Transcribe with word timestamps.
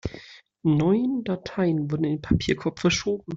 Neun 0.63 1.23
Dateien 1.23 1.91
wurden 1.91 2.05
in 2.05 2.13
den 2.15 2.21
Papierkorb 2.23 2.79
verschoben. 2.79 3.23